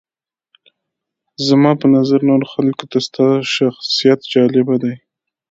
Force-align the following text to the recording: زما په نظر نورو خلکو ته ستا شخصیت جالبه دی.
زما 1.47 1.71
په 1.81 1.85
نظر 1.95 2.19
نورو 2.29 2.45
خلکو 2.53 2.83
ته 2.91 2.97
ستا 3.07 3.27
شخصیت 3.55 4.19
جالبه 4.33 4.75
دی. 4.83 4.93